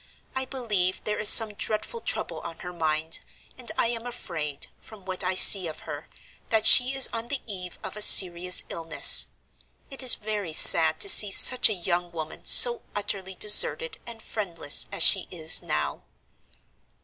I 0.35 0.45
believe 0.45 1.03
there 1.03 1.19
is 1.19 1.29
some 1.29 1.53
dreadful 1.53 2.01
trouble 2.01 2.39
on 2.39 2.57
her 2.65 2.73
mind; 2.73 3.19
and 3.55 3.71
I 3.77 3.85
am 3.89 4.07
afraid, 4.07 4.65
from 4.79 5.05
what 5.05 5.23
I 5.23 5.35
see 5.35 5.67
of 5.67 5.81
her, 5.81 6.09
that 6.49 6.65
she 6.65 6.95
is 6.95 7.07
on 7.13 7.27
the 7.27 7.39
eve 7.45 7.77
of 7.83 7.95
a 7.95 8.01
serious 8.01 8.63
illness. 8.69 9.27
It 9.91 10.01
is 10.01 10.15
very 10.15 10.53
sad 10.53 10.99
to 11.01 11.07
see 11.07 11.29
such 11.29 11.69
a 11.69 11.73
young 11.73 12.11
woman 12.11 12.45
so 12.45 12.81
utterly 12.95 13.35
deserted 13.35 13.99
and 14.07 14.23
friendless 14.23 14.87
as 14.91 15.03
she 15.03 15.27
is 15.29 15.61
now. 15.61 16.01